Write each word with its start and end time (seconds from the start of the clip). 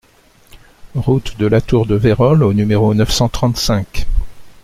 Route 0.95 1.37
de 1.37 1.45
la 1.45 1.61
Tour 1.61 1.85
de 1.85 1.93
Vayrols 1.93 2.41
au 2.41 2.53
numéro 2.53 2.91
neuf 2.95 3.11
cent 3.11 3.29
trente-cinq 3.29 4.07